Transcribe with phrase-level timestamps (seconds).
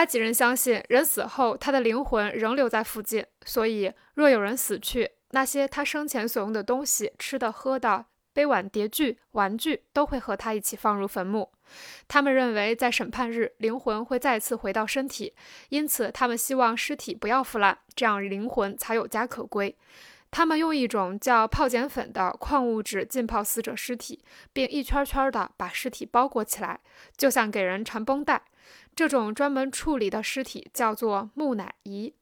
[0.00, 11.52] 埃及人相信，人死后他的灵魂仍留在附近，所以若有人死去，那些他生前所用的东西、吃的、喝的、杯碗碟具、玩具都会和他一起放入坟墓。
[12.08, 15.34] 他们认为，在审判日，灵魂会再次回到身体，
[15.68, 19.76] 因此他们希望尸体不要腐烂，这样灵魂才有家可归。
[20.30, 24.24] 他们用一种叫泡碱粉的矿物质浸泡死者尸体，
[24.54, 26.80] 并一圈圈地把尸体包裹起来，
[27.18, 28.40] 就像给人缠绷带。
[28.94, 32.14] 这种专门处理的尸体叫做木乃伊。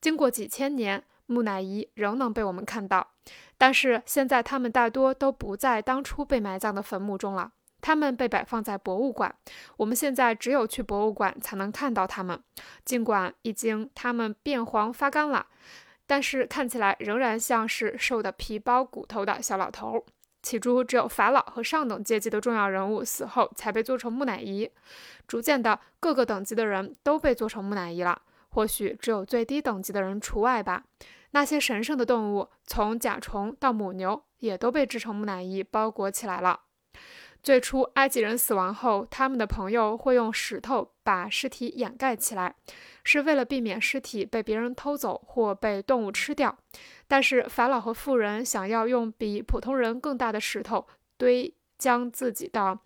[0.00, 3.12] 经过几千年，木乃伊仍能被我们看到，
[3.56, 7.52] 但是现在它们大多都不在当初被埋葬的坟墓中了。
[7.80, 9.34] 它们被摆放在博物馆，
[9.76, 12.40] 我们现在只有去博物馆才能看到它们。
[12.84, 15.46] 尽管已经它们变黄发干了。
[16.06, 20.04] 但是看起来仍然像是瘦的皮包骨头的小老头。
[20.42, 24.68] 起初只有法老和上等阶级的重要人物死后才被做成木乃伊，
[25.26, 28.20] 逐渐的各个等级的人都被做成木乃伊了。
[28.48, 30.84] 或许只有最低等级的人除外吧。
[31.30, 36.60] 那些神圣的动物，从甲虫到母牛，也都被制成木乃伊包裹起来了。
[37.42, 42.54] 最初，埃及人死亡后，他们的朋友会用石头把尸体掩盖起来，
[43.02, 46.56] 是为了避免尸体被别人偷走或被动物吃掉。
[47.08, 52.78] 但是，法老和富人想要用比普通人更大的石头堆将自己的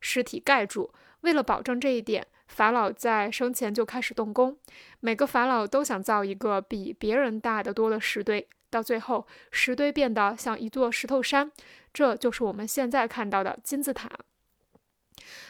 [0.00, 0.92] 尸体盖住。
[1.22, 4.56] 为了保证这一点，法老在生前就开始动工。
[5.00, 8.48] 每个法老都想造一个比别人大得多的石堆。
[8.70, 11.52] 到最后，石堆变得像一座石头山，
[11.92, 14.10] 这就是我们现在看到的金字塔。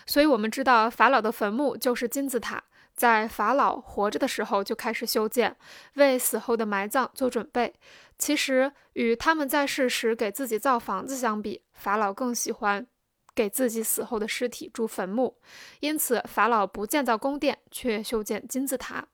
[0.07, 2.63] 所以，我们知道法老的坟墓就是金字塔，
[2.95, 5.57] 在法老活着的时候就开始修建，
[5.95, 7.73] 为死后的埋葬做准备。
[8.19, 12.87] 其实，与他们在世时给自己造房子相比，法老更喜欢
[13.35, 15.37] 给自己死后的尸体筑坟墓。
[15.81, 19.07] 因此，法老不建造宫殿，却修建金字塔。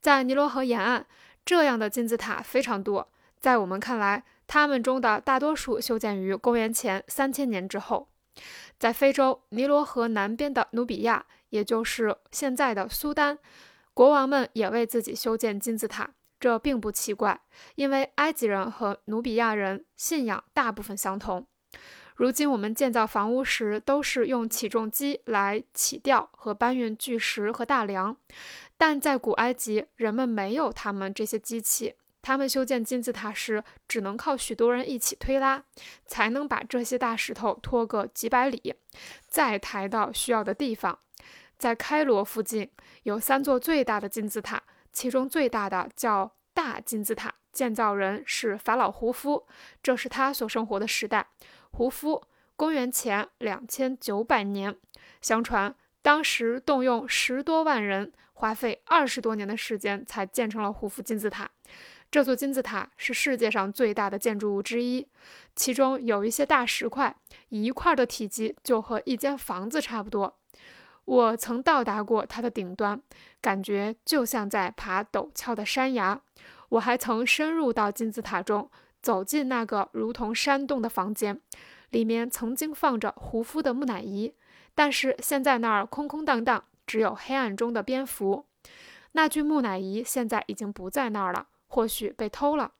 [0.00, 1.06] 在尼罗河沿岸，
[1.44, 3.10] 这样的金字塔非常多。
[3.40, 8.08] 在我们看来，他们中的大多数修建于公元前三千年之后。
[8.78, 13.38] 在非洲尼罗河南边的努比亚，也就是现在的苏丹，
[13.94, 16.10] 国王们也为自己修建金字塔。
[16.40, 17.40] 这并不奇怪，
[17.76, 21.46] 因为埃及人和努比亚人信仰大部分相同。
[22.22, 28.16] 如今我们建造房屋时，都是用起重机来起吊和搬运巨石和大梁，
[28.76, 31.96] 但在古埃及，人们没有他们这些机器。
[32.22, 35.64] 他们修建金字塔时，只能靠许多人一起推拉，
[36.06, 38.76] 才能把这些大石头拖个几百里，
[39.26, 40.96] 再抬到需要的地方。
[41.58, 42.70] 在开罗附近
[43.02, 44.62] 有三座最大的金字塔，
[44.92, 49.44] 其中最大的叫大金字塔，建造人是法老胡夫，
[49.82, 51.26] 这是他所生活的时代。
[51.74, 52.22] 胡夫，
[52.54, 54.76] 公元前两千九百年。
[55.22, 61.50] 相传当时动用十多万人，花费二十多年的时间才建成了胡夫金字塔。
[62.10, 65.08] 这座金字塔是世界上最大的建筑物之一，
[65.56, 67.16] 其中有一些大石块，
[67.48, 70.38] 一块的体积就和一间房子差不多。
[71.06, 73.00] 我曾到达过它的顶端，
[73.40, 76.20] 感觉就像在爬陡峭的山崖。
[76.68, 78.70] 我还曾深入到金字塔中，
[79.02, 81.40] 走进那个如同山洞的房间，
[81.90, 84.32] 里面曾经放着胡夫的木乃伊，
[84.74, 88.46] 但是现在那儿空空荡荡，只有黑暗中的蝙蝠。
[89.12, 91.48] 那具木乃伊现在已经不在那儿了。
[91.74, 92.72] 或许被偷了。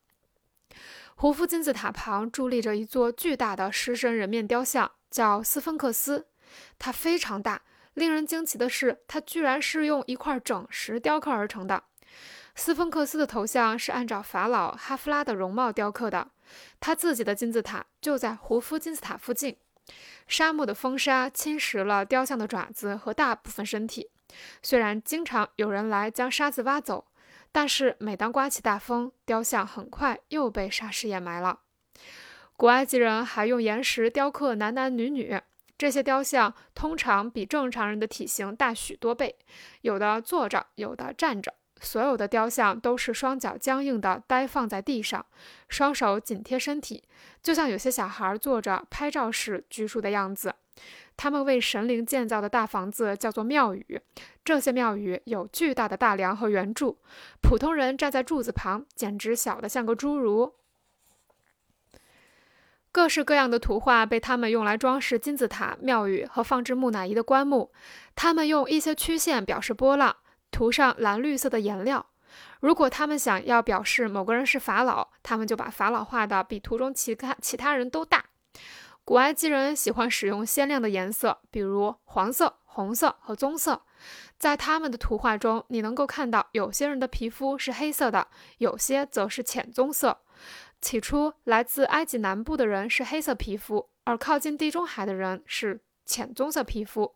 [1.15, 6.27] 胡夫金字塔旁伫立着一座巨大的狮身人面雕像，叫斯芬克斯。
[6.79, 7.63] 它非常大，
[7.95, 11.85] 令人惊奇的是，它居然是用一块整石雕刻而成的。
[12.55, 16.31] 斯芬克斯的头像是按照法老哈夫拉的容貌雕刻的。
[16.81, 19.57] 他自己的金字塔就在胡夫金字塔附近。
[20.29, 24.11] 沙漠的风沙侵蚀了雕像的爪子和大部分身体，
[24.63, 27.07] 虽然经常有人来将沙子挖走。
[27.55, 31.61] 但是，每当刮起大风，雕像很快又被沙石掩埋了。
[32.57, 35.39] 古埃及人还用岩石雕刻男男女女，
[35.77, 39.37] 这些雕像通常比正常人的体型大许多倍，
[39.83, 41.53] 有的坐着，有的站着。
[41.83, 45.27] 所有的雕像都是双脚僵硬地呆放在地上，
[45.69, 47.03] 双手紧贴身体，
[47.43, 50.55] 就像有些小孩坐着拍照时拘束的样子。
[51.17, 54.01] 他们为神灵建造的大房子叫做庙宇，
[54.45, 56.97] 这些庙宇有巨大的大梁和圆柱，
[57.43, 60.55] 普通人站在柱子旁，简直小得像个侏儒。
[62.91, 67.73] 各式各样的图画被他们用来装饰金字塔、庙宇和放置木乃伊的棺木。
[68.15, 70.15] 他们用一些曲线表示波浪，
[70.53, 72.07] 涂上蓝绿色的颜料。
[72.61, 78.27] 如果他们想要表示某个人是法老，他们就把法老画的比图中其他其他人都大。
[79.05, 83.83] 古埃及人喜欢使用鲜亮的颜色，比如黄色、红色和棕色。
[84.39, 88.29] 在他们的图画中，你能够看到有些人的皮肤是黑色的，
[88.59, 90.21] 有些则是浅棕色。
[90.81, 97.15] 起初，来自埃及南部的人是黑色皮肤，而靠近地中海的人是浅棕色皮肤。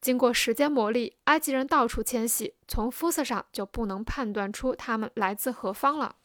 [0.00, 6.16] 经过时间磨砺，埃及人到处迁徙，从肤色上就不能判断出他们来自何方了。